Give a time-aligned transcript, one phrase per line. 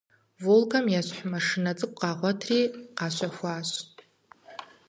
[0.43, 2.59] «Волгэм» ещхь маршынэ цӀыкӀу къагъуэтри
[2.97, 3.69] къащэхуащ.